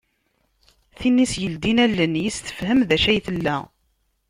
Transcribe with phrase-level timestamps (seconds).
[0.99, 3.57] Tin i as-yeldin allen, yis-s tefhem d acu ay tella.